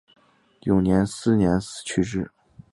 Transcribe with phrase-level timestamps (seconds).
[0.63, 2.31] 永元四年去世。